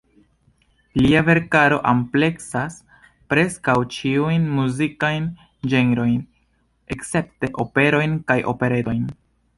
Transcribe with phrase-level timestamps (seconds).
[0.99, 2.79] Lia verkaro ampleksas
[3.33, 5.31] preskaŭ ĉiujn muzikajn
[5.75, 6.19] ĝenrojn
[6.97, 9.07] escepte operojn kaj operetojn.